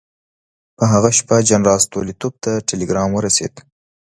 په 0.77 0.83
هغه 0.91 1.09
شپه 1.17 1.35
جنرال 1.49 1.79
ستولیتوف 1.85 2.33
ته 2.43 2.51
ټلګرام 2.67 3.09
ورسېد. 3.13 3.53